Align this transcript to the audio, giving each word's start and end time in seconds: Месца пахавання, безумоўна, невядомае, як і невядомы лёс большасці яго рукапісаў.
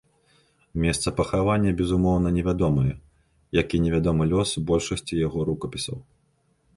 Месца 0.83 1.11
пахавання, 1.19 1.73
безумоўна, 1.81 2.31
невядомае, 2.37 2.93
як 3.59 3.67
і 3.75 3.81
невядомы 3.85 4.23
лёс 4.33 4.49
большасці 4.73 5.13
яго 5.27 5.39
рукапісаў. 5.51 5.97